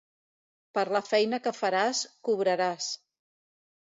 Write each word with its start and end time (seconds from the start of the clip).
Per 0.77 0.85
la 0.95 1.01
feina 1.09 1.39
que 1.47 1.53
faràs, 1.57 2.03
cobraràs. 2.31 2.89